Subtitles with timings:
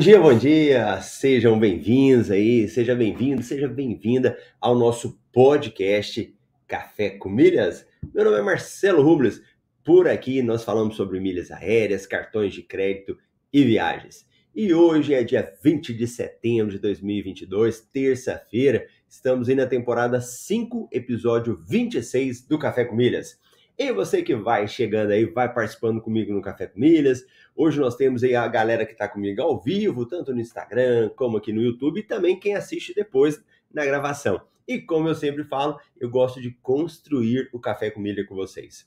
[0.00, 0.98] dia, bom dia!
[1.02, 6.34] Sejam bem-vindos aí, seja bem-vindo, seja bem-vinda ao nosso podcast
[6.66, 7.86] Café com Milhas.
[8.14, 9.42] Meu nome é Marcelo Rubles.
[9.84, 13.18] Por aqui nós falamos sobre milhas aéreas, cartões de crédito
[13.52, 14.26] e viagens.
[14.54, 18.86] E hoje é dia 20 de setembro de 2022, terça-feira.
[19.06, 23.38] Estamos aí na temporada 5, episódio 26 do Café com Milhas.
[23.76, 27.22] E você que vai chegando aí, vai participando comigo no Café com Milhas.
[27.56, 31.36] Hoje nós temos aí a galera que está comigo ao vivo, tanto no Instagram como
[31.36, 34.40] aqui no YouTube, e também quem assiste depois na gravação.
[34.66, 38.86] E como eu sempre falo, eu gosto de construir o Café com Milha com vocês.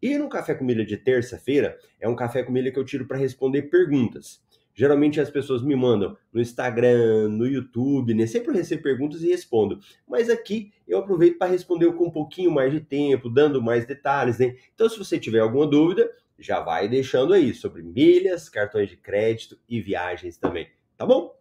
[0.00, 3.06] E no Café com Milha de terça-feira, é um Café com Milha que eu tiro
[3.06, 4.42] para responder perguntas.
[4.74, 8.26] Geralmente as pessoas me mandam no Instagram, no YouTube, né?
[8.26, 9.78] Sempre recebo perguntas e respondo.
[10.08, 14.38] Mas aqui eu aproveito para responder com um pouquinho mais de tempo, dando mais detalhes,
[14.38, 14.56] né?
[14.74, 16.10] Então, se você tiver alguma dúvida,
[16.42, 21.34] já vai deixando aí sobre milhas, cartões de crédito e viagens também, tá bom?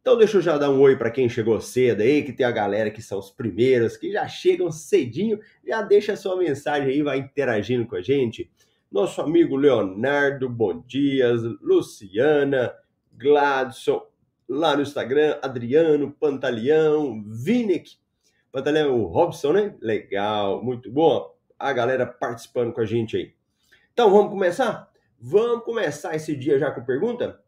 [0.00, 2.50] Então deixa eu já dar um oi para quem chegou cedo aí, que tem a
[2.50, 7.18] galera que são os primeiros, que já chegam cedinho, já deixa sua mensagem aí, vai
[7.18, 8.50] interagindo com a gente
[8.92, 12.74] nosso amigo Leonardo, bom dias, Luciana,
[13.12, 14.06] Gladson,
[14.46, 17.92] lá no Instagram, Adriano, Pantaleão, Vinek,
[18.52, 19.74] Pantaleão, o Robson, né?
[19.80, 21.34] Legal, muito bom.
[21.58, 23.32] A galera participando com a gente aí.
[23.92, 24.90] Então, vamos começar?
[25.20, 27.42] Vamos começar esse dia já com pergunta?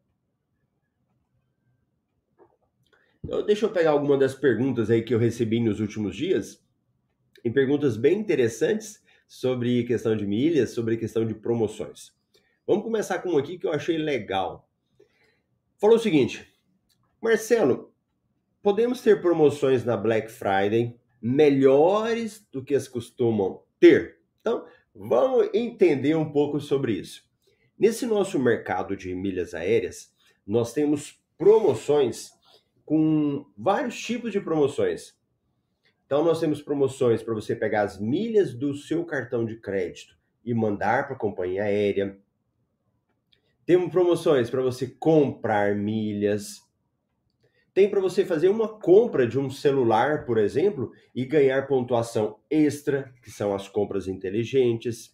[3.25, 6.63] Então, deixa eu pegar alguma das perguntas aí que eu recebi nos últimos dias.
[7.43, 12.13] E perguntas bem interessantes sobre questão de milhas, sobre questão de promoções.
[12.67, 14.69] Vamos começar com um aqui que eu achei legal.
[15.79, 16.47] Falou o seguinte:
[17.23, 17.91] Marcelo,
[18.63, 24.21] podemos ter promoções na Black Friday melhores do que as costumam ter?
[24.41, 27.23] Então, vamos entender um pouco sobre isso.
[27.79, 30.15] Nesse nosso mercado de milhas aéreas,
[30.47, 32.33] nós temos promoções
[32.85, 35.15] com vários tipos de promoções.
[36.07, 40.53] Então, nós temos promoções para você pegar as milhas do seu cartão de crédito e
[40.55, 42.19] mandar para a companhia aérea.
[43.65, 46.64] Temos promoções para você comprar milhas.
[47.75, 53.13] Tem para você fazer uma compra de um celular, por exemplo, e ganhar pontuação extra,
[53.21, 55.13] que são as compras inteligentes.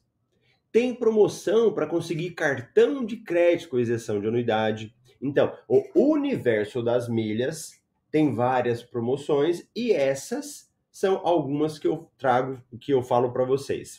[0.70, 4.94] Tem promoção para conseguir cartão de crédito com isenção de anuidade.
[5.22, 12.60] Então, o universo das milhas tem várias promoções e essas são algumas que eu trago,
[12.78, 13.98] que eu falo para vocês.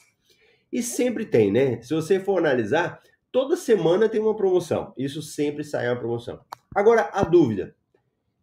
[0.71, 1.81] E sempre tem, né?
[1.81, 3.01] Se você for analisar,
[3.31, 4.93] toda semana tem uma promoção.
[4.95, 6.39] Isso sempre sai uma promoção.
[6.75, 7.75] Agora, a dúvida.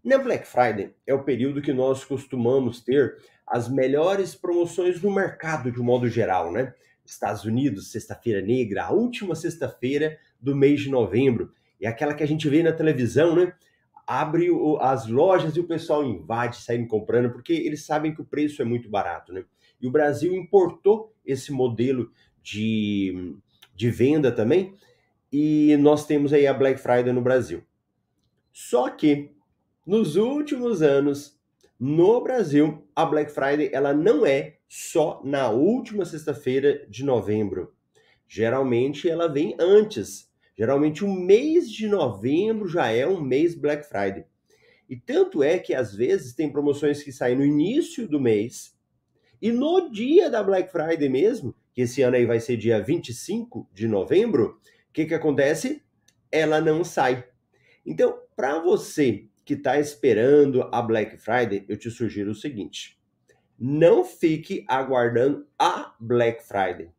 [0.08, 5.70] Na Black Friday é o período que nós costumamos ter as melhores promoções no mercado
[5.70, 6.72] de um modo geral, né?
[7.04, 11.52] Estados Unidos, sexta-feira negra, a última sexta-feira do mês de novembro.
[11.78, 13.52] É aquela que a gente vê na televisão, né?
[14.06, 18.26] abre o, as lojas e o pessoal invade, sai comprando, porque eles sabem que o
[18.26, 19.44] preço é muito barato, né?
[19.78, 22.10] E o Brasil importou esse modelo
[22.42, 23.36] de,
[23.74, 24.74] de venda também,
[25.30, 27.62] e nós temos aí a Black Friday no Brasil.
[28.50, 29.36] Só que
[29.88, 31.36] nos últimos anos,
[31.80, 37.74] no Brasil, a Black Friday ela não é só na última sexta-feira de novembro.
[38.28, 40.28] Geralmente ela vem antes,
[40.58, 44.24] Geralmente o mês de novembro já é um mês Black Friday.
[44.88, 48.76] E tanto é que às vezes tem promoções que saem no início do mês
[49.40, 53.70] e no dia da Black Friday mesmo, que esse ano aí vai ser dia 25
[53.72, 54.58] de novembro,
[54.90, 55.80] o que, que acontece?
[56.32, 57.24] Ela não sai.
[57.86, 63.00] Então, para você que está esperando a Black Friday, eu te sugiro o seguinte:
[63.58, 66.90] não fique aguardando a Black Friday.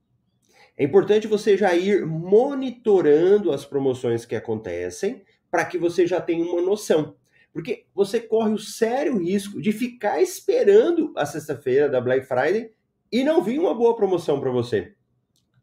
[0.76, 6.44] É importante você já ir monitorando as promoções que acontecem para que você já tenha
[6.44, 7.16] uma noção.
[7.54, 12.72] Porque você corre o sério risco de ficar esperando a sexta-feira da Black Friday
[13.12, 14.96] e não vir uma boa promoção para você.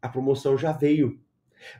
[0.01, 1.19] A promoção já veio.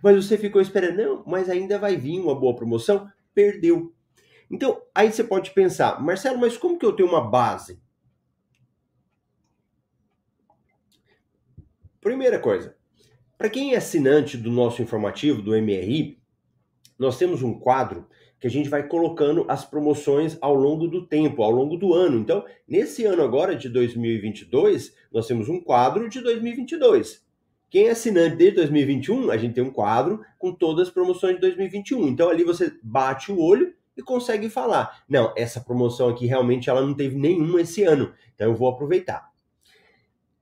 [0.04, 3.94] Mas você ficou esperando, não, mas ainda vai vir uma boa promoção, perdeu.
[4.50, 7.80] Então, aí você pode pensar, Marcelo, mas como que eu tenho uma base?
[12.00, 12.76] Primeira coisa,
[13.38, 16.18] para quem é assinante do nosso informativo, do MRI,
[16.98, 18.08] nós temos um quadro
[18.40, 22.18] que a gente vai colocando as promoções ao longo do tempo, ao longo do ano.
[22.18, 27.26] Então, nesse ano agora de 2022, nós temos um quadro de 2022.
[27.70, 31.42] Quem é assinante desde 2021, a gente tem um quadro com todas as promoções de
[31.42, 32.08] 2021.
[32.08, 36.82] Então, ali você bate o olho e consegue falar: não, essa promoção aqui realmente ela
[36.82, 39.32] não teve nenhuma esse ano, então eu vou aproveitar.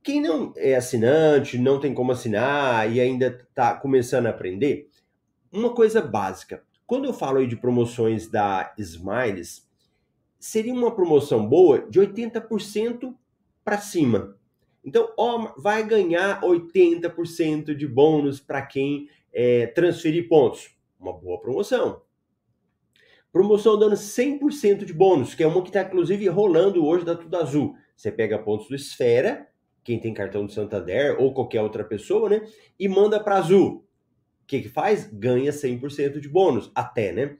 [0.03, 4.89] Quem não é assinante, não tem como assinar e ainda está começando a aprender,
[5.51, 9.67] uma coisa básica: Quando eu falo aí de promoções da Smiles,
[10.37, 13.15] seria uma promoção boa de 80%
[13.63, 14.37] para cima.
[14.83, 20.75] Então, ó, vai ganhar 80% de bônus para quem é, transferir pontos.
[20.99, 22.04] Uma boa promoção.
[23.35, 27.35] Promoção dando 100% de bônus, que é uma que está inclusive rolando hoje da Tudo
[27.35, 27.75] Azul.
[27.93, 29.49] Você pega pontos do Esfera,
[29.83, 32.47] quem tem cartão do Santander ou qualquer outra pessoa, né?
[32.79, 33.85] E manda para Azul.
[34.41, 35.09] O que, que faz?
[35.11, 37.35] Ganha 100% de bônus, até, né?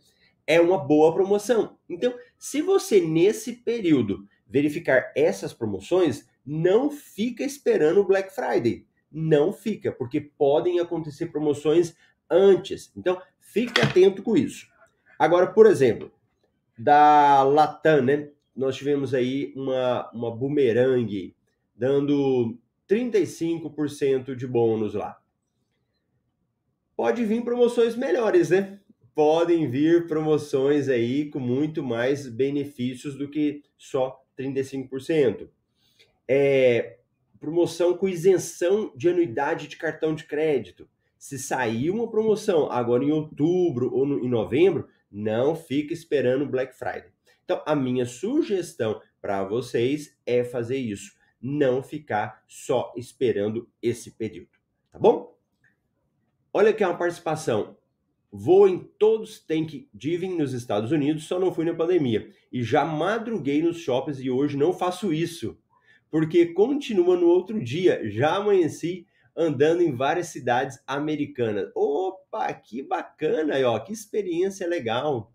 [0.46, 1.78] É uma boa promoção.
[1.90, 8.86] Então, se você nesse período verificar essas promoções, não fica esperando o Black Friday.
[9.10, 11.96] Não fica, porque podem acontecer promoções
[12.30, 12.92] antes.
[12.98, 14.75] Então, fique atento com isso.
[15.18, 16.12] Agora, por exemplo,
[16.78, 18.30] da Latam, né?
[18.56, 21.36] Nós tivemos aí uma, uma boomerang
[21.76, 22.58] dando
[22.90, 25.20] 35% de bônus lá.
[26.96, 28.80] Pode vir promoções melhores, né?
[29.14, 35.50] Podem vir promoções aí com muito mais benefícios do que só 35%.
[36.28, 36.98] É,
[37.40, 40.88] promoção com isenção de anuidade de cartão de crédito.
[41.18, 46.78] Se sair uma promoção agora em outubro ou no, em novembro, não fica esperando Black
[46.78, 47.12] Friday.
[47.44, 54.50] Então, a minha sugestão para vocês é fazer isso, não ficar só esperando esse período,
[54.92, 55.36] tá bom?
[56.54, 57.78] Olha aqui uma participação.
[58.32, 62.30] Vou em todos Thanksgiving nos Estados Unidos, só não fui na pandemia.
[62.52, 65.58] E já madruguei nos shoppings e hoje não faço isso
[66.16, 68.10] porque continua no outro dia.
[68.10, 71.70] Já amanheci andando em várias cidades americanas.
[71.76, 75.32] Opa, que bacana, ó, que experiência legal.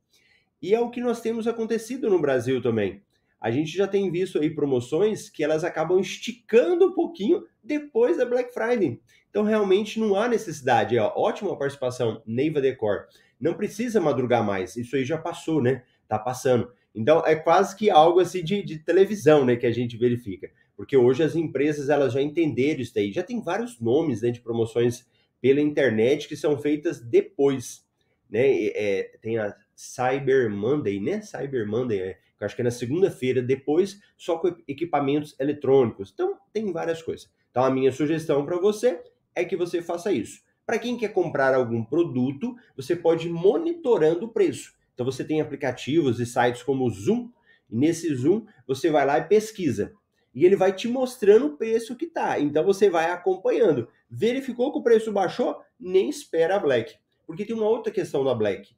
[0.62, 3.02] E é o que nós temos acontecido no Brasil também.
[3.40, 8.26] A gente já tem visto aí promoções que elas acabam esticando um pouquinho depois da
[8.26, 9.00] Black Friday.
[9.30, 10.98] Então realmente não há necessidade.
[10.98, 13.06] Ó, ótima participação, Neiva Decor.
[13.40, 14.76] Não precisa madrugar mais.
[14.76, 15.82] Isso aí já passou, né?
[16.06, 16.70] Tá passando.
[16.94, 20.50] Então é quase que algo assim de, de televisão, né, que a gente verifica
[20.80, 23.12] porque hoje as empresas elas já entenderam isso daí.
[23.12, 25.06] Já tem vários nomes né, de promoções
[25.38, 27.86] pela internet que são feitas depois.
[28.30, 28.68] Né?
[28.68, 31.20] É, tem a Cyber Monday, né?
[31.20, 36.10] Cyber Monday, é, eu acho que é na segunda-feira, depois só com equipamentos eletrônicos.
[36.14, 37.30] Então, tem várias coisas.
[37.50, 39.02] Então, a minha sugestão para você
[39.34, 40.40] é que você faça isso.
[40.64, 44.72] Para quem quer comprar algum produto, você pode ir monitorando o preço.
[44.94, 47.28] Então, você tem aplicativos e sites como o Zoom,
[47.70, 49.99] e nesse Zoom você vai lá e pesquisa
[50.34, 52.38] e ele vai te mostrando o preço que tá.
[52.38, 53.88] Então você vai acompanhando.
[54.08, 55.62] Verificou que o preço baixou?
[55.78, 56.96] Nem espera a Black.
[57.26, 58.74] Porque tem uma outra questão da Black.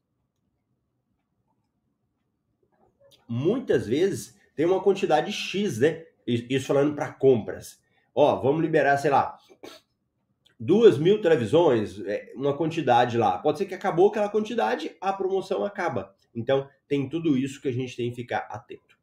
[3.28, 6.04] Muitas vezes tem uma quantidade X, né?
[6.26, 7.80] Isso falando para compras.
[8.14, 9.38] Ó, vamos liberar, sei lá,
[10.60, 13.38] duas mil televisões, é, uma quantidade lá.
[13.38, 16.14] Pode ser que acabou aquela quantidade, a promoção acaba.
[16.34, 18.96] Então, tem tudo isso que a gente tem que ficar atento.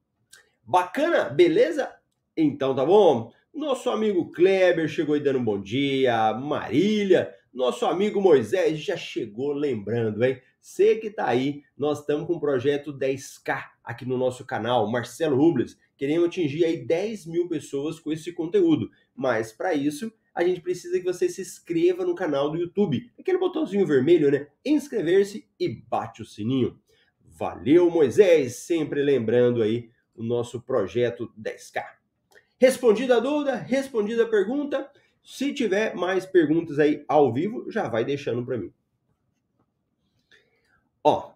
[0.64, 1.26] Bacana?
[1.26, 1.99] Beleza?
[2.42, 3.34] Então tá bom?
[3.54, 9.52] Nosso amigo Kleber chegou aí dando um bom dia, Marília, nosso amigo Moisés já chegou
[9.52, 10.42] lembrando, hein?
[10.62, 15.36] Você que tá aí, nós estamos com o projeto 10K aqui no nosso canal, Marcelo
[15.36, 15.78] Rubles.
[15.98, 20.98] Queremos atingir aí 10 mil pessoas com esse conteúdo, mas para isso a gente precisa
[20.98, 23.12] que você se inscreva no canal do YouTube.
[23.20, 24.48] Aquele botãozinho vermelho, né?
[24.66, 26.80] Inscrever-se e bate o sininho.
[27.20, 31.99] Valeu, Moisés, sempre lembrando aí o nosso projeto 10K.
[32.60, 34.92] Respondida a dúvida, respondida a pergunta.
[35.24, 38.74] Se tiver mais perguntas aí ao vivo, já vai deixando para mim.
[41.02, 41.32] Ó,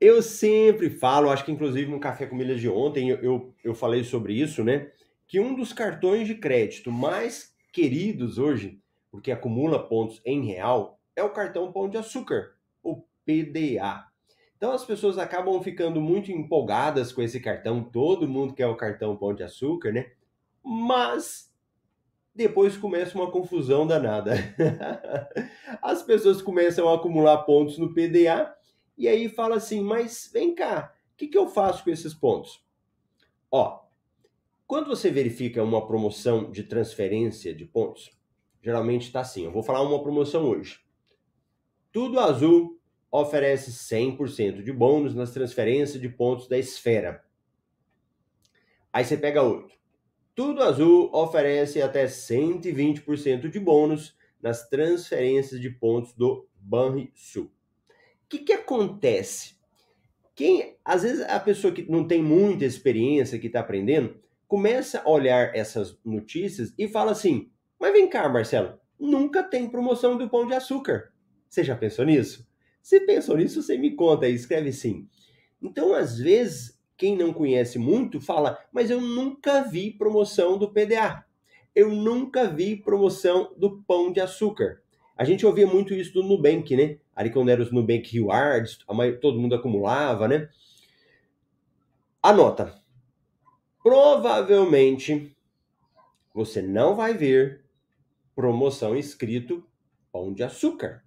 [0.00, 3.74] eu sempre falo, acho que inclusive no Café com Milhas de ontem eu, eu, eu
[3.74, 4.90] falei sobre isso, né?
[5.28, 8.80] Que um dos cartões de crédito mais queridos hoje,
[9.12, 14.04] porque acumula pontos em real, é o cartão Pão de Açúcar, o PDA.
[14.56, 19.16] Então as pessoas acabam ficando muito empolgadas com esse cartão, todo mundo quer o cartão
[19.16, 20.10] Pão de Açúcar, né?
[20.64, 21.52] Mas
[22.34, 24.34] depois começa uma confusão danada.
[25.82, 28.56] As pessoas começam a acumular pontos no PDA
[28.96, 32.64] e aí fala assim: mas vem cá, o que, que eu faço com esses pontos?
[33.50, 33.84] Ó,
[34.66, 38.10] quando você verifica uma promoção de transferência de pontos,
[38.62, 39.44] geralmente está assim.
[39.44, 40.80] Eu vou falar uma promoção hoje.
[41.92, 42.80] Tudo Azul
[43.10, 47.24] oferece 100% de bônus nas transferências de pontos da esfera.
[48.92, 49.76] Aí você pega outro.
[50.34, 57.44] Tudo Azul oferece até 120% de bônus nas transferências de pontos do Banrisul.
[57.44, 57.50] O
[58.28, 59.54] que, que acontece?
[60.34, 64.16] Quem, às vezes, a pessoa que não tem muita experiência, que está aprendendo,
[64.48, 70.18] começa a olhar essas notícias e fala assim: Mas vem cá, Marcelo, nunca tem promoção
[70.18, 71.12] do pão de açúcar.
[71.48, 72.44] Você já pensou nisso?
[72.82, 73.62] Você pensou nisso?
[73.62, 75.08] Você me conta aí, escreve sim.
[75.62, 76.73] Então, às vezes,
[77.04, 81.22] quem não conhece muito fala, mas eu nunca vi promoção do PDA.
[81.74, 84.82] Eu nunca vi promoção do pão de açúcar.
[85.14, 86.96] A gente ouvia muito isso do Nubank, né?
[87.14, 88.78] Ali quando era os Nubank Rewards,
[89.20, 90.48] todo mundo acumulava, né?
[92.22, 92.74] Anota.
[93.82, 95.36] Provavelmente
[96.32, 97.66] você não vai ver
[98.34, 99.62] promoção escrito
[100.10, 101.04] pão de açúcar.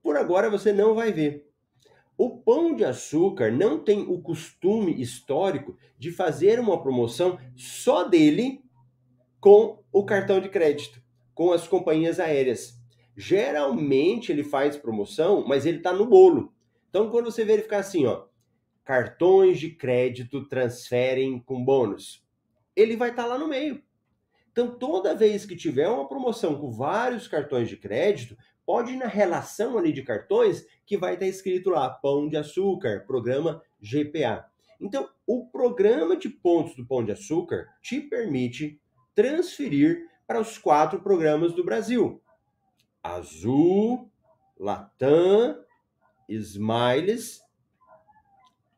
[0.00, 1.45] Por agora você não vai ver.
[2.18, 8.64] O pão de açúcar não tem o costume histórico de fazer uma promoção só dele
[9.38, 11.02] com o cartão de crédito,
[11.34, 12.80] com as companhias aéreas.
[13.14, 16.52] Geralmente ele faz promoção, mas ele está no bolo.
[16.88, 18.24] Então, quando você verificar assim, ó,
[18.82, 22.24] cartões de crédito transferem com bônus,
[22.74, 23.82] ele vai estar tá lá no meio.
[24.52, 29.06] Então, toda vez que tiver uma promoção com vários cartões de crédito, pode ir na
[29.06, 34.46] relação ali de cartões que vai estar escrito lá Pão de Açúcar, programa GPA.
[34.80, 38.80] Então, o programa de pontos do Pão de Açúcar te permite
[39.14, 42.22] transferir para os quatro programas do Brasil:
[43.02, 44.10] Azul,
[44.58, 45.62] Latam,
[46.28, 47.42] Smiles,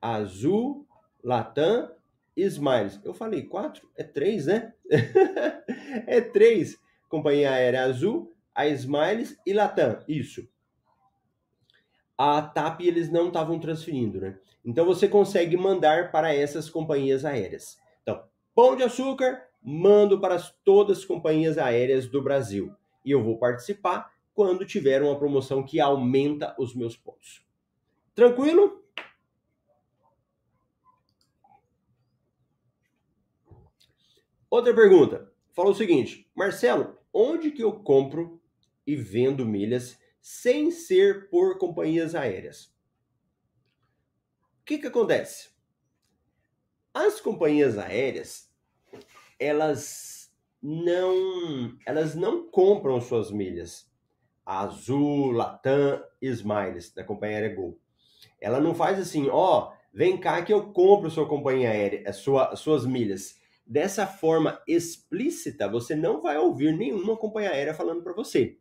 [0.00, 0.86] Azul,
[1.22, 1.90] Latam
[2.36, 3.00] Smiles.
[3.04, 3.90] Eu falei quatro?
[3.96, 4.72] É três, né?
[6.06, 6.78] é três.
[7.08, 9.98] Companhia Aérea Azul, a Smiles e Latam.
[10.06, 10.48] Isso.
[12.18, 14.38] A TAP eles não estavam transferindo, né?
[14.64, 17.78] Então você consegue mandar para essas companhias aéreas.
[18.02, 22.74] Então, Pão de Açúcar, mando para todas as companhias aéreas do Brasil.
[23.04, 27.46] E eu vou participar quando tiver uma promoção que aumenta os meus pontos.
[28.14, 28.84] Tranquilo?
[34.50, 35.30] Outra pergunta.
[35.52, 38.40] Falou o seguinte: Marcelo, onde que eu compro
[38.86, 39.98] e vendo milhas
[40.30, 42.66] sem ser por companhias aéreas?
[44.60, 45.48] O que que acontece?
[46.92, 48.52] As companhias aéreas,
[49.40, 50.30] elas
[50.62, 53.90] não, elas não compram suas milhas.
[54.44, 57.80] Azul, Latam, Smiles, da companhia aérea Gol.
[58.38, 62.54] Ela não faz assim, ó, oh, vem cá que eu compro sua companhia aérea, sua,
[62.54, 68.58] suas milhas dessa forma explícita, você não vai ouvir nenhuma companhia aérea falando para você.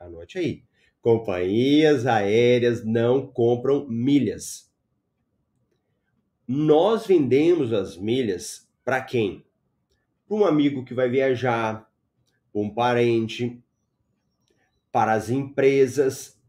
[0.00, 0.64] Anote aí.
[1.02, 4.70] Companhias aéreas não compram milhas.
[6.48, 9.44] Nós vendemos as milhas para quem?
[10.26, 11.88] Para um amigo que vai viajar,
[12.52, 13.62] um parente,
[14.90, 16.40] para as empresas,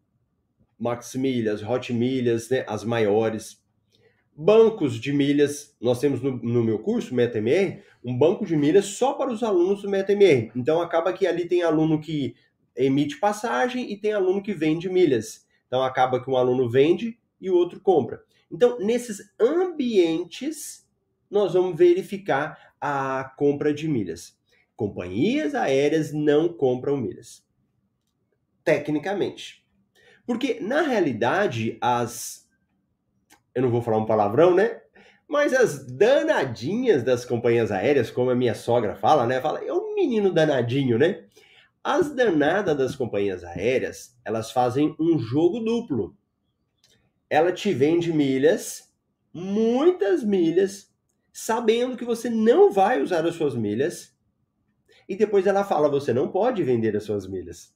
[0.79, 3.61] Max Milhas, Hot Milhas, né, as maiores
[4.35, 5.75] bancos de milhas.
[5.79, 9.81] Nós temos no, no, meu curso, MetaMR, um banco de milhas só para os alunos
[9.83, 10.51] do MetaMR.
[10.55, 12.33] Então acaba que ali tem aluno que
[12.75, 15.45] emite passagem e tem aluno que vende milhas.
[15.67, 18.23] Então acaba que um aluno vende e o outro compra.
[18.51, 20.87] Então, nesses ambientes,
[21.29, 24.37] nós vamos verificar a compra de milhas.
[24.75, 27.45] Companhias aéreas não compram milhas.
[28.63, 29.65] Tecnicamente.
[30.25, 32.41] Porque, na realidade, as
[33.53, 34.81] eu não vou falar um palavrão, né?
[35.27, 39.39] Mas as danadinhas das companhias aéreas, como a minha sogra fala, né?
[39.39, 41.23] Fala, é um menino danadinho, né?
[41.83, 46.15] As danadas das companhias aéreas, elas fazem um jogo duplo.
[47.27, 48.93] Ela te vende milhas,
[49.33, 50.93] muitas milhas,
[51.33, 54.15] sabendo que você não vai usar as suas milhas,
[55.09, 57.73] e depois ela fala: você não pode vender as suas milhas.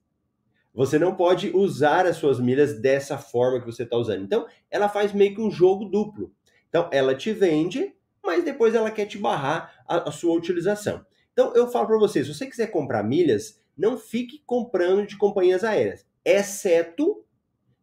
[0.74, 4.24] Você não pode usar as suas milhas dessa forma que você está usando.
[4.24, 6.34] Então, ela faz meio que um jogo duplo.
[6.68, 11.06] Então, ela te vende, mas depois ela quer te barrar a, a sua utilização.
[11.32, 15.64] Então, eu falo para você, se você quiser comprar milhas, não fique comprando de companhias
[15.64, 17.24] aéreas, exceto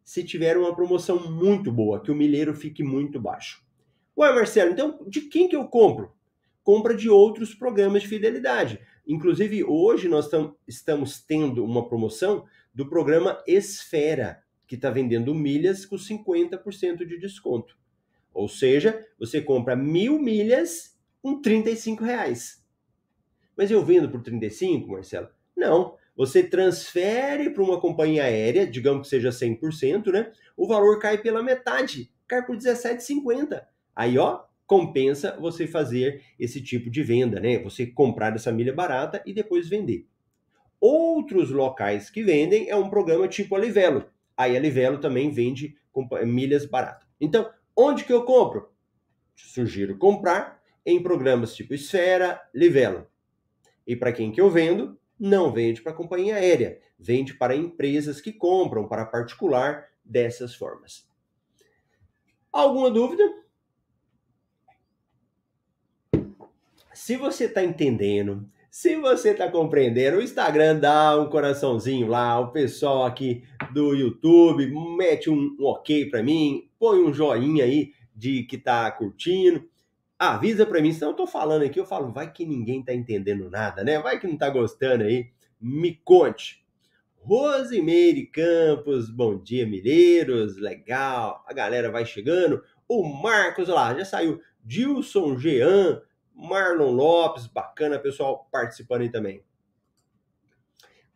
[0.03, 3.63] se tiver uma promoção muito boa, que o milheiro fique muito baixo.
[4.17, 6.11] Ué, Marcelo, então de quem que eu compro?
[6.61, 8.79] Compra de outros programas de fidelidade.
[9.07, 15.85] Inclusive, hoje nós tam, estamos tendo uma promoção do programa Esfera, que está vendendo milhas
[15.85, 17.77] com 50% de desconto.
[18.33, 22.63] Ou seja, você compra mil milhas com 35 reais.
[23.55, 25.29] Mas eu vendo por 35, Marcelo?
[25.55, 25.97] Não.
[26.15, 30.31] Você transfere para uma companhia aérea, digamos que seja 100%, né?
[30.55, 33.63] O valor cai pela metade, cai por 17,50.
[33.95, 37.57] Aí, ó, compensa você fazer esse tipo de venda, né?
[37.59, 40.07] Você comprar essa milha barata e depois vender.
[40.79, 44.05] Outros locais que vendem é um programa tipo a Livelo.
[44.35, 45.75] Aí a Livelo também vende
[46.25, 47.07] milhas baratas.
[47.19, 48.69] Então, onde que eu compro?
[49.35, 53.07] Sugiro comprar em programas tipo Esfera, Livelo.
[53.87, 54.99] E para quem que eu vendo?
[55.25, 61.07] Não vende para companhia aérea, vende para empresas que compram para particular dessas formas.
[62.51, 63.23] Alguma dúvida?
[66.93, 72.51] Se você está entendendo, se você está compreendendo, o Instagram dá um coraçãozinho lá, o
[72.51, 78.43] pessoal aqui do YouTube mete um, um ok para mim, põe um joinha aí de
[78.43, 79.71] que tá curtindo.
[80.29, 83.49] Avisa para mim, senão eu tô falando aqui, eu falo, vai que ninguém tá entendendo
[83.49, 83.99] nada, né?
[83.99, 85.29] Vai que não tá gostando aí.
[85.59, 86.65] Me conte.
[87.17, 91.43] Rosimeire Campos, bom dia, Mineiros, legal.
[91.45, 92.63] A galera vai chegando.
[92.87, 94.41] O Marcos, olha lá, já saiu.
[94.63, 96.01] Dilson Jean,
[96.33, 99.43] Marlon Lopes, bacana, pessoal participando aí também.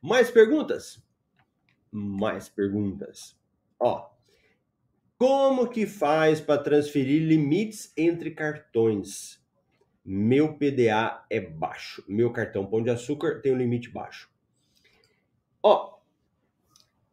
[0.02, 1.02] Mais perguntas?
[1.90, 3.40] Mais perguntas.
[3.80, 4.10] Ó,
[5.18, 9.40] como que faz para transferir limites entre cartões?
[10.04, 12.04] Meu PDA é baixo.
[12.08, 14.30] Meu cartão Pão de Açúcar tem um limite baixo.
[15.62, 15.98] Ó,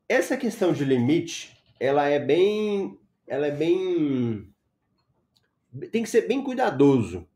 [0.09, 4.55] essa questão de limite, ela é bem, ela é bem
[5.91, 7.27] tem que ser bem cuidadoso,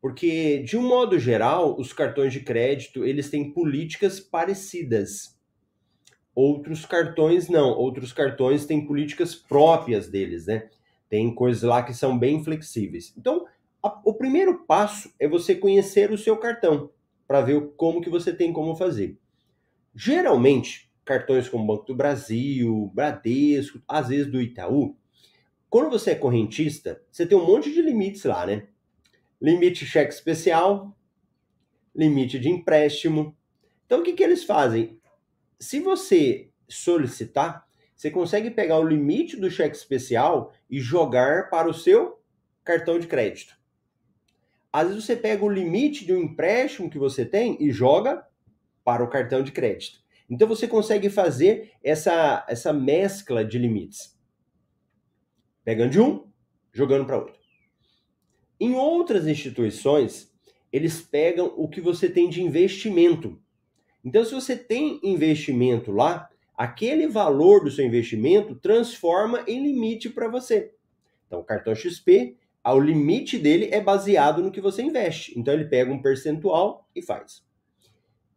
[0.00, 5.36] porque de um modo geral, os cartões de crédito, eles têm políticas parecidas.
[6.34, 10.70] Outros cartões não, outros cartões têm políticas próprias deles, né?
[11.08, 13.12] Tem coisas lá que são bem flexíveis.
[13.18, 13.46] Então,
[13.82, 16.90] a, o primeiro passo é você conhecer o seu cartão
[17.26, 19.18] para ver como que você tem como fazer.
[19.94, 24.96] Geralmente, cartões como Banco do Brasil, Bradesco, às vezes do Itaú,
[25.68, 28.68] quando você é correntista, você tem um monte de limites lá, né?
[29.40, 30.96] Limite cheque especial,
[31.94, 33.36] limite de empréstimo.
[33.86, 34.98] Então, o que, que eles fazem?
[35.62, 41.74] Se você solicitar, você consegue pegar o limite do cheque especial e jogar para o
[41.74, 42.20] seu
[42.64, 43.56] cartão de crédito.
[44.72, 48.26] Às vezes você pega o limite de um empréstimo que você tem e joga
[48.82, 50.00] para o cartão de crédito.
[50.28, 54.18] Então você consegue fazer essa, essa mescla de limites.
[55.64, 56.26] Pegando de um,
[56.72, 57.38] jogando para outro.
[58.58, 60.32] Em outras instituições,
[60.72, 63.40] eles pegam o que você tem de investimento
[64.04, 70.28] então, se você tem investimento lá, aquele valor do seu investimento transforma em limite para
[70.28, 70.74] você.
[71.26, 75.38] Então, o cartão XP, o limite dele é baseado no que você investe.
[75.38, 77.44] Então, ele pega um percentual e faz.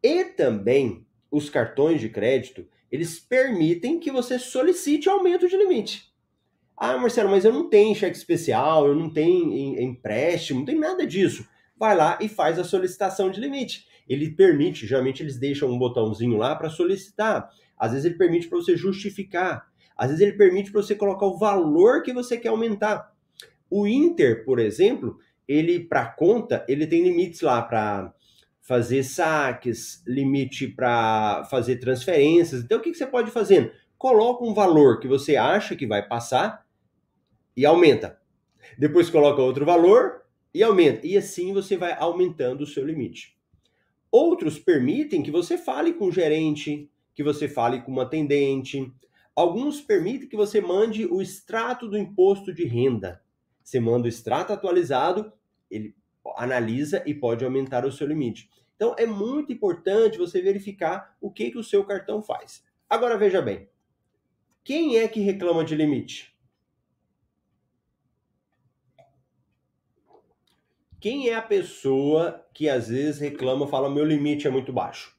[0.04, 6.14] E também, os cartões de crédito, eles permitem que você solicite aumento de limite.
[6.78, 11.08] Ah, Marcelo, mas eu não tenho cheque especial, eu não tenho empréstimo, não tem nada
[11.08, 11.48] disso.
[11.76, 16.38] Vai lá e faz a solicitação de limite ele permite, geralmente eles deixam um botãozinho
[16.38, 17.50] lá para solicitar.
[17.78, 19.68] Às vezes ele permite para você justificar.
[19.98, 23.14] Às vezes ele permite para você colocar o valor que você quer aumentar.
[23.70, 28.14] O Inter, por exemplo, ele para conta, ele tem limites lá para
[28.62, 32.64] fazer saques, limite para fazer transferências.
[32.64, 33.74] Então o que, que você pode fazer?
[33.98, 36.66] Coloca um valor que você acha que vai passar
[37.56, 38.20] e aumenta.
[38.78, 41.06] Depois coloca outro valor e aumenta.
[41.06, 43.36] E assim você vai aumentando o seu limite.
[44.18, 48.90] Outros permitem que você fale com o gerente, que você fale com uma atendente.
[49.36, 53.22] Alguns permitem que você mande o extrato do imposto de renda.
[53.62, 55.34] Você manda o extrato atualizado,
[55.70, 55.94] ele
[56.38, 58.50] analisa e pode aumentar o seu limite.
[58.78, 62.64] Então é muito importante você verificar o que, que o seu cartão faz.
[62.90, 63.68] Agora veja bem,
[64.64, 66.34] quem é que reclama de limite?
[71.06, 75.16] Quem é a pessoa que às vezes reclama, fala meu limite é muito baixo?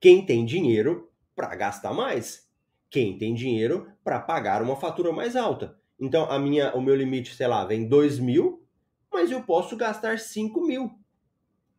[0.00, 2.50] Quem tem dinheiro para gastar mais.
[2.90, 5.78] Quem tem dinheiro para pagar uma fatura mais alta.
[6.00, 8.66] Então, a minha, o meu limite, sei lá, vem 2 mil,
[9.08, 10.90] mas eu posso gastar 5 mil.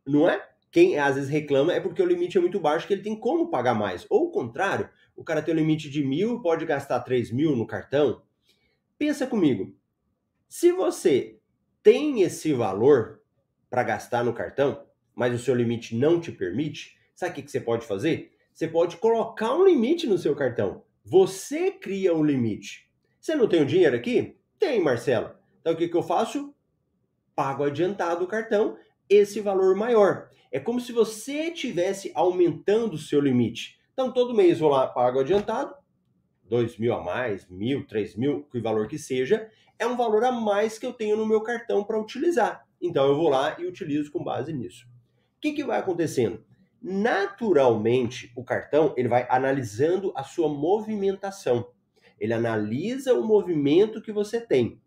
[0.06, 0.48] Não é?
[0.72, 3.50] Quem às vezes reclama é porque o limite é muito baixo, que ele tem como
[3.50, 4.06] pagar mais.
[4.08, 7.66] Ou o contrário, o cara tem o limite de mil, pode gastar 3 mil no
[7.66, 8.22] cartão.
[8.96, 9.76] Pensa comigo.
[10.48, 11.37] Se você
[11.88, 13.22] tem esse valor
[13.70, 17.50] para gastar no cartão, mas o seu limite não te permite, sabe o que, que
[17.50, 18.30] você pode fazer?
[18.52, 20.82] Você pode colocar um limite no seu cartão.
[21.02, 22.90] Você cria um limite.
[23.18, 24.36] Você não tem o dinheiro aqui?
[24.58, 25.30] Tem, Marcelo.
[25.62, 26.54] Então o que, que eu faço?
[27.34, 28.76] Pago adiantado o cartão,
[29.08, 30.28] esse valor maior.
[30.52, 33.80] É como se você estivesse aumentando o seu limite.
[33.94, 35.74] Então todo mês vou lá, pago adiantado,
[36.44, 40.32] dois mil a mais, mil, três mil, que valor que seja, é um valor a
[40.32, 42.66] mais que eu tenho no meu cartão para utilizar.
[42.80, 44.86] Então eu vou lá e utilizo com base nisso.
[45.36, 46.44] O que, que vai acontecendo?
[46.80, 51.68] Naturalmente, o cartão ele vai analisando a sua movimentação.
[52.18, 54.80] Ele analisa o movimento que você tem.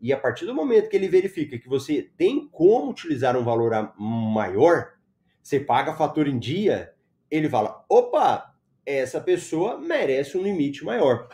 [0.00, 3.94] E a partir do momento que ele verifica que você tem como utilizar um valor
[3.98, 4.92] maior,
[5.42, 6.92] você paga a fatura em dia,
[7.30, 8.54] ele fala: opa,
[8.84, 11.28] essa pessoa merece um limite maior.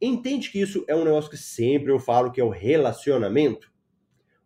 [0.00, 3.72] Entende que isso é um negócio que sempre eu falo que é o relacionamento?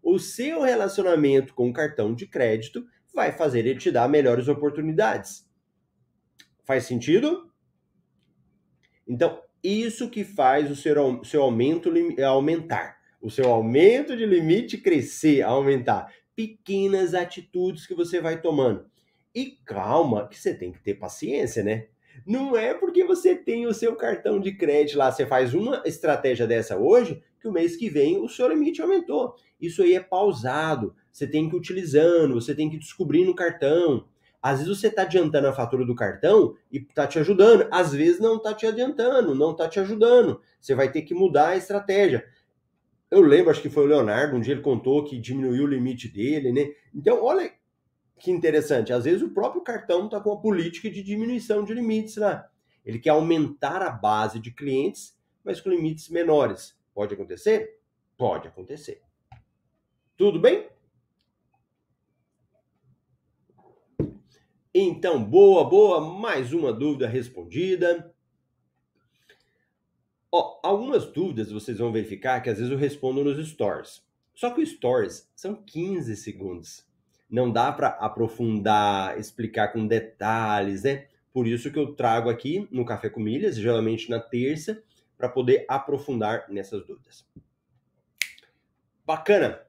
[0.03, 5.49] O seu relacionamento com o cartão de crédito vai fazer ele te dar melhores oportunidades.
[6.65, 7.51] Faz sentido?
[9.07, 11.93] Então, isso que faz o seu, seu aumento
[12.25, 12.99] aumentar.
[13.21, 16.13] O seu aumento de limite crescer, aumentar.
[16.35, 18.89] Pequenas atitudes que você vai tomando.
[19.35, 21.89] E calma, que você tem que ter paciência, né?
[22.27, 26.47] Não é porque você tem o seu cartão de crédito lá, você faz uma estratégia
[26.47, 29.35] dessa hoje, que o mês que vem o seu limite aumentou.
[29.61, 30.95] Isso aí é pausado.
[31.13, 34.07] Você tem que ir utilizando, você tem que ir descobrindo no cartão.
[34.43, 37.69] Às vezes você está adiantando a fatura do cartão e está te ajudando.
[37.71, 40.41] Às vezes não está te adiantando, não está te ajudando.
[40.61, 42.25] Você vai ter que mudar a estratégia.
[43.11, 46.09] Eu lembro, acho que foi o Leonardo, um dia ele contou que diminuiu o limite
[46.09, 46.71] dele, né?
[46.95, 47.51] Então, olha
[48.21, 48.93] que interessante.
[48.93, 52.49] Às vezes o próprio cartão está com a política de diminuição de limites lá.
[52.85, 56.79] Ele quer aumentar a base de clientes, mas com limites menores.
[56.95, 57.81] Pode acontecer?
[58.17, 59.03] Pode acontecer.
[60.17, 60.69] Tudo bem?
[64.73, 68.15] Então, boa, boa, mais uma dúvida respondida.
[70.31, 74.05] Ó, algumas dúvidas vocês vão verificar que às vezes eu respondo nos stories.
[74.33, 76.90] Só que os stories são 15 segundos.
[77.31, 81.07] Não dá para aprofundar, explicar com detalhes, né?
[81.33, 84.83] Por isso que eu trago aqui no Café com Milhas, geralmente na terça,
[85.17, 87.25] para poder aprofundar nessas dúvidas.
[89.07, 89.61] Bacana.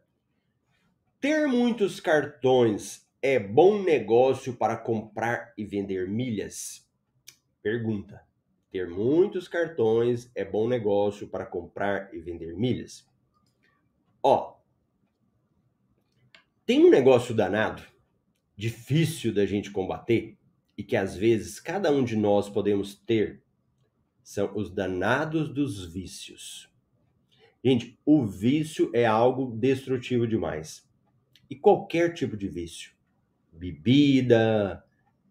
[1.19, 6.89] Ter muitos cartões é bom negócio para comprar e vender milhas?
[7.61, 8.25] Pergunta.
[8.71, 13.05] Ter muitos cartões é bom negócio para comprar e vender milhas?
[14.23, 14.55] Ó,
[16.65, 17.83] tem um negócio danado,
[18.55, 20.37] difícil da gente combater
[20.77, 23.41] e que às vezes cada um de nós podemos ter,
[24.23, 26.69] são os danados dos vícios.
[27.63, 30.89] Gente, o vício é algo destrutivo demais.
[31.49, 32.91] E qualquer tipo de vício
[33.51, 34.83] bebida,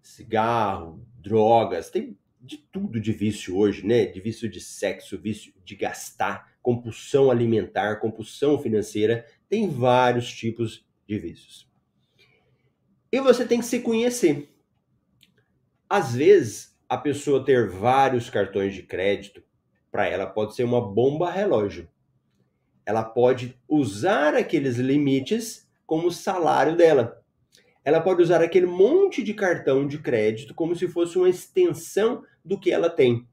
[0.02, 4.06] cigarro, drogas, tem de tudo de vício hoje, né?
[4.06, 11.18] De vício de sexo, vício de gastar, compulsão alimentar, compulsão financeira, tem vários tipos de
[11.18, 11.68] vícios.
[13.10, 14.48] E você tem que se conhecer.
[15.88, 19.42] Às vezes, a pessoa ter vários cartões de crédito,
[19.90, 21.88] para ela pode ser uma bomba relógio.
[22.86, 27.20] Ela pode usar aqueles limites como salário dela
[27.84, 32.58] ela pode usar aquele monte de cartão de crédito como se fosse uma extensão do
[32.58, 33.26] que ela tem.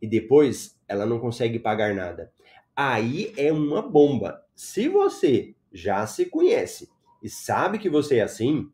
[0.00, 2.32] E depois ela não consegue pagar nada.
[2.76, 4.44] Aí é uma bomba.
[4.54, 6.88] Se você já se conhece
[7.22, 8.70] e sabe que você é assim,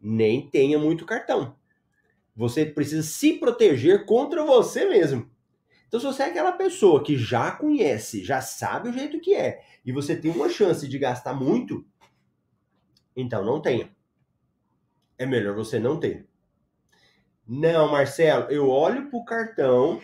[0.00, 1.56] nem tenha muito cartão.
[2.34, 5.30] Você precisa se proteger contra você mesmo.
[5.86, 9.62] Então, se você é aquela pessoa que já conhece, já sabe o jeito que é,
[9.84, 11.84] e você tem uma chance de gastar muito,
[13.14, 13.90] então não tenha
[15.22, 16.26] é melhor você não ter.
[17.46, 20.00] Não, Marcelo, eu olho para o cartão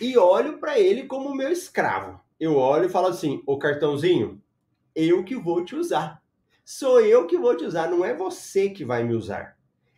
[0.00, 2.20] e olho para ele como meu escravo.
[2.38, 4.41] Eu olho e falo assim: o cartãozinho,
[4.94, 6.22] eu que vou te usar.
[6.64, 9.56] Sou eu que vou te usar, não é você que vai me usar.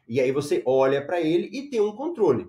[0.09, 2.49] E aí você olha para ele e tem um controle.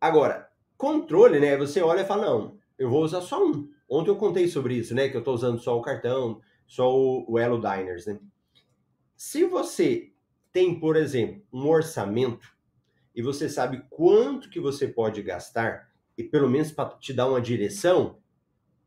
[0.00, 1.56] Agora, controle, né?
[1.56, 3.68] Você olha e fala: não, eu vou usar só um.
[3.88, 5.08] Ontem eu contei sobre isso, né?
[5.08, 8.18] Que eu estou usando só o cartão, só o Elo Diners, né?
[9.16, 10.12] Se você
[10.52, 12.48] tem, por exemplo, um orçamento
[13.14, 17.40] e você sabe quanto que você pode gastar e pelo menos para te dar uma
[17.40, 18.18] direção,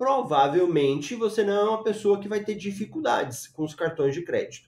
[0.01, 4.67] provavelmente você não é uma pessoa que vai ter dificuldades com os cartões de crédito.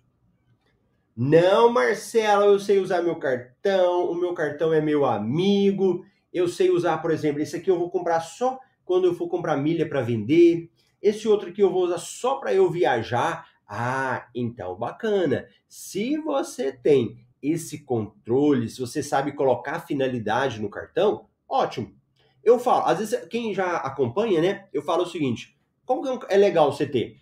[1.17, 6.69] Não, Marcelo, eu sei usar meu cartão, o meu cartão é meu amigo, eu sei
[6.69, 10.03] usar, por exemplo, esse aqui eu vou comprar só quando eu for comprar milha para
[10.03, 10.69] vender,
[11.01, 13.49] esse outro aqui eu vou usar só para eu viajar.
[13.67, 15.47] Ah, então bacana.
[15.67, 22.02] Se você tem esse controle, se você sabe colocar finalidade no cartão, ótimo.
[22.43, 24.67] Eu falo, às vezes quem já acompanha, né?
[24.73, 27.21] Eu falo o seguinte: como é legal você ter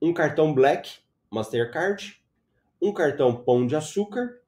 [0.00, 0.98] um cartão Black,
[1.30, 2.22] Mastercard,
[2.80, 4.40] um cartão Pão de Açúcar,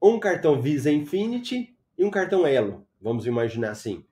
[0.00, 2.86] um cartão Visa Infinity e um cartão Elo.
[3.00, 4.04] Vamos imaginar assim.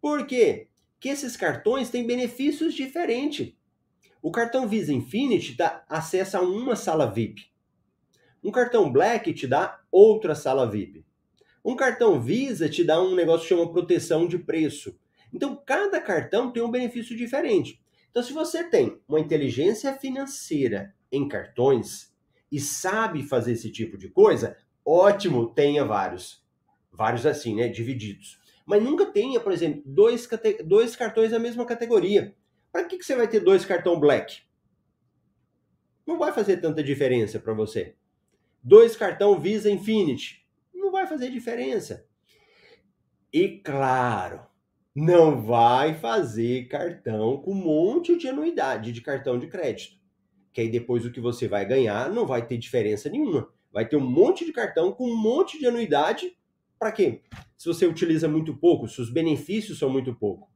[0.00, 0.68] Por quê?
[0.98, 3.54] Que esses cartões têm benefícios diferentes.
[4.20, 7.50] O cartão Visa Infinity dá acesso a uma sala VIP.
[8.42, 11.04] Um cartão Black te dá outra sala VIP.
[11.64, 14.98] Um cartão Visa te dá um negócio que chama proteção de preço.
[15.32, 17.80] Então, cada cartão tem um benefício diferente.
[18.10, 22.12] Então, se você tem uma inteligência financeira em cartões
[22.50, 26.44] e sabe fazer esse tipo de coisa, ótimo, tenha vários.
[26.92, 27.68] Vários assim, né?
[27.68, 28.38] Divididos.
[28.66, 30.28] Mas nunca tenha, por exemplo, dois,
[30.64, 32.34] dois cartões da mesma categoria.
[32.70, 34.42] Para que, que você vai ter dois cartão black?
[36.06, 37.94] Não vai fazer tanta diferença para você.
[38.62, 40.41] Dois cartão Visa Infinity.
[41.12, 42.06] Fazer diferença.
[43.30, 44.46] E claro,
[44.96, 49.98] não vai fazer cartão com um monte de anuidade de cartão de crédito.
[50.54, 53.46] Que aí depois o que você vai ganhar não vai ter diferença nenhuma.
[53.70, 56.34] Vai ter um monte de cartão com um monte de anuidade.
[56.78, 57.20] Para quê?
[57.58, 60.50] Se você utiliza muito pouco, se os benefícios são muito pouco.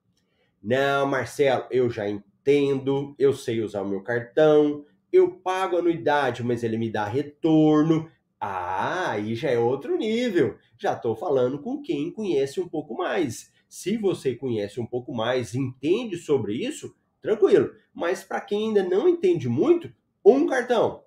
[0.62, 6.64] Não, Marcelo, eu já entendo, eu sei usar o meu cartão, eu pago anuidade, mas
[6.64, 8.10] ele me dá retorno.
[8.40, 10.58] Ah, aí já é outro nível.
[10.78, 13.52] Já estou falando com quem conhece um pouco mais.
[13.68, 17.74] Se você conhece um pouco mais, entende sobre isso, tranquilo.
[17.92, 19.92] Mas para quem ainda não entende muito,
[20.24, 21.04] um cartão.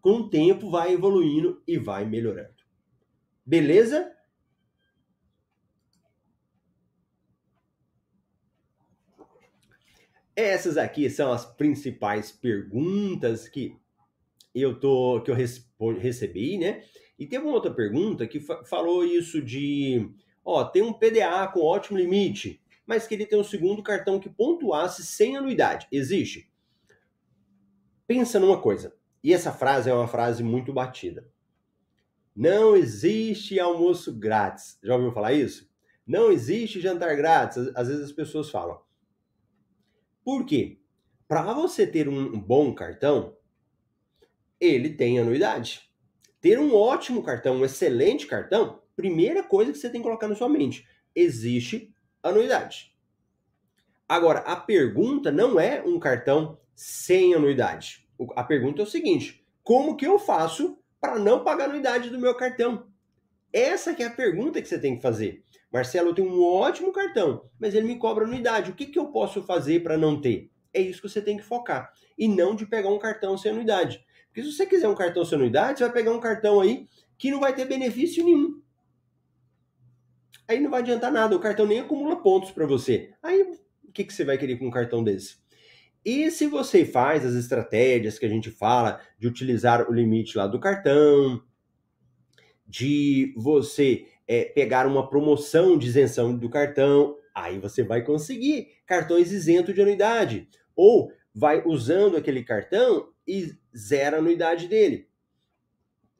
[0.00, 2.54] Com o tempo vai evoluindo e vai melhorando.
[3.44, 4.14] Beleza?
[10.36, 13.78] Essas aqui são as principais perguntas que
[14.54, 16.82] eu tô que eu recebi, né?
[17.18, 20.10] E tem uma outra pergunta que fa falou isso de,
[20.44, 24.28] ó, tem um PDA com ótimo limite, mas que ele tem um segundo cartão que
[24.28, 25.86] pontuasse sem anuidade.
[25.90, 26.50] Existe?
[28.06, 28.94] Pensa numa coisa.
[29.22, 31.26] E essa frase é uma frase muito batida.
[32.36, 34.78] Não existe almoço grátis.
[34.82, 35.70] Já ouviu falar isso?
[36.06, 37.70] Não existe jantar grátis.
[37.74, 38.80] Às vezes as pessoas falam.
[40.22, 40.78] Por quê?
[41.26, 43.33] Para você ter um bom cartão,
[44.64, 45.82] ele tem anuidade.
[46.40, 50.34] Ter um ótimo cartão, um excelente cartão, primeira coisa que você tem que colocar na
[50.34, 52.94] sua mente: existe anuidade.
[54.08, 58.06] Agora, a pergunta não é um cartão sem anuidade.
[58.36, 62.34] A pergunta é o seguinte: como que eu faço para não pagar anuidade do meu
[62.34, 62.86] cartão?
[63.52, 65.44] Essa que é a pergunta que você tem que fazer.
[65.72, 68.70] Marcelo, eu tenho um ótimo cartão, mas ele me cobra anuidade.
[68.70, 70.50] O que, que eu posso fazer para não ter?
[70.72, 71.92] É isso que você tem que focar.
[72.18, 74.04] E não de pegar um cartão sem anuidade.
[74.34, 77.30] Porque se você quiser um cartão sem anuidade, você vai pegar um cartão aí que
[77.30, 78.60] não vai ter benefício nenhum.
[80.48, 83.14] Aí não vai adiantar nada, o cartão nem acumula pontos para você.
[83.22, 83.42] Aí
[83.84, 85.36] o que, que você vai querer com um cartão desse?
[86.04, 90.48] E se você faz as estratégias que a gente fala de utilizar o limite lá
[90.48, 91.40] do cartão,
[92.66, 99.30] de você é, pegar uma promoção de isenção do cartão, aí você vai conseguir cartões
[99.30, 100.48] isentos de anuidade.
[100.74, 105.08] Ou vai usando aquele cartão e zera a anuidade dele.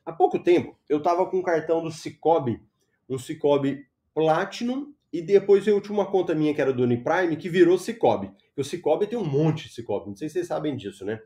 [0.05, 2.61] Há pouco tempo, eu estava com um cartão do Cicobi,
[3.09, 7.49] um Cicobi Platinum, e depois eu tinha uma conta minha que era do Uniprime, que
[7.49, 8.31] virou Cicobi.
[8.57, 11.21] O Cicobi tem um monte de Cicobi, não sei se vocês sabem disso, né?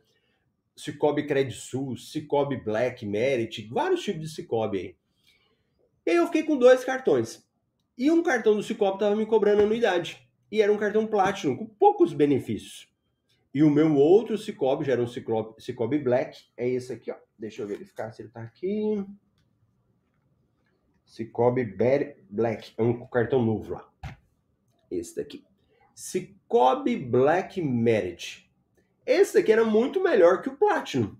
[0.76, 4.96] Cicobi Credisul, Cicobi Black, Merit, vários tipos de Cicobi aí.
[6.06, 7.44] E eu fiquei com dois cartões.
[7.96, 10.24] E um cartão do Cicobi estava me cobrando anuidade.
[10.52, 12.88] E era um cartão Platinum, com poucos benefícios.
[13.52, 16.38] E o meu outro Cicobi já era um Cicobi, Black.
[16.56, 17.16] É esse aqui, ó.
[17.38, 19.04] Deixa eu verificar se ele está aqui.
[21.04, 21.64] Cicobi
[22.30, 22.74] Black.
[22.76, 23.88] É um cartão novo lá.
[24.90, 25.44] Esse daqui.
[25.94, 28.48] Cicobi Black Merit.
[29.06, 31.16] Esse daqui era muito melhor que o Platinum.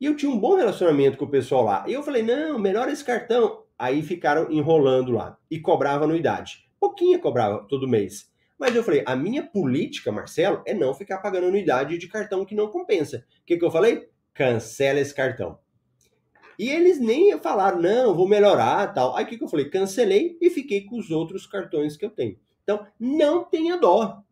[0.00, 1.84] E eu tinha um bom relacionamento com o pessoal lá.
[1.88, 3.64] E eu falei, não, melhor esse cartão.
[3.78, 6.68] Aí ficaram enrolando lá e cobrava anuidade.
[6.78, 8.33] Pouquinha cobrava todo mês.
[8.58, 12.54] Mas eu falei, a minha política, Marcelo, é não ficar pagando anuidade de cartão que
[12.54, 13.24] não compensa.
[13.42, 14.08] O que, que eu falei?
[14.32, 15.58] Cancela esse cartão.
[16.58, 19.16] E eles nem falaram, não, vou melhorar tal.
[19.16, 19.68] Aí o que, que eu falei?
[19.68, 22.38] Cancelei e fiquei com os outros cartões que eu tenho.
[22.62, 24.22] Então, não tenha dó.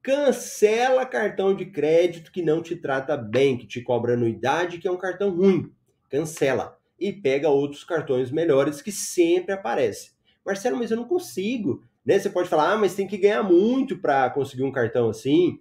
[0.00, 4.90] Cancela cartão de crédito que não te trata bem, que te cobra anuidade, que é
[4.90, 5.72] um cartão ruim.
[6.08, 10.12] Cancela e pega outros cartões melhores que sempre aparecem.
[10.44, 11.82] Marcelo, mas eu não consigo.
[12.06, 12.18] Né?
[12.18, 15.60] Você pode falar, ah, mas tem que ganhar muito para conseguir um cartão assim.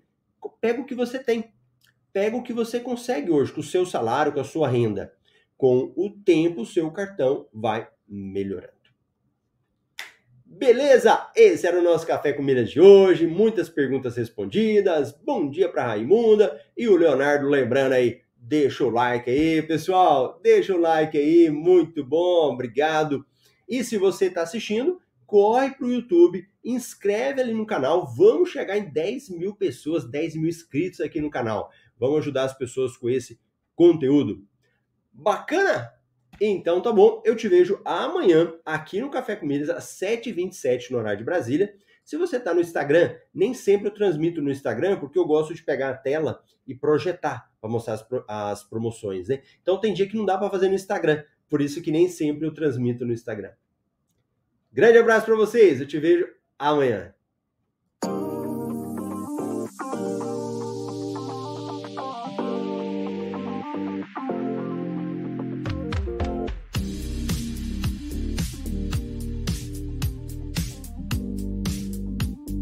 [0.62, 1.51] Pega o que você tem.
[2.13, 5.12] Pega o que você consegue hoje, com o seu salário, com a sua renda.
[5.58, 8.73] Com o tempo, o seu cartão vai melhorando.
[10.45, 11.29] Beleza?
[11.36, 13.27] Esse era o nosso Café com Milhas de hoje.
[13.27, 15.12] Muitas perguntas respondidas.
[15.12, 20.39] Bom dia para Raimunda e o Leonardo lembrando aí deixa o like aí, pessoal.
[20.41, 23.25] Deixa o like aí, muito bom, obrigado.
[23.67, 28.06] E se você está assistindo, corre para o YouTube, inscreve ali no canal.
[28.16, 31.70] Vamos chegar em 10 mil pessoas, 10 mil inscritos aqui no canal.
[31.98, 33.40] Vamos ajudar as pessoas com esse
[33.76, 34.46] conteúdo.
[35.12, 35.94] Bacana?
[36.40, 41.20] Então tá bom, eu te vejo amanhã aqui no Café Comidas às 7h27 no horário
[41.20, 41.74] de Brasília.
[42.04, 45.64] Se você está no Instagram, nem sempre eu transmito no Instagram, porque eu gosto de
[45.64, 49.42] pegar a tela e projetar para mostrar as, pro, as, promoções, né?
[49.62, 52.46] Então tem dia que não dá para fazer no Instagram, por isso que nem sempre
[52.46, 53.52] eu transmito no Instagram.
[54.76, 56.28] Grande abraço para vocês, eu te vejo
[56.60, 57.16] amanhã.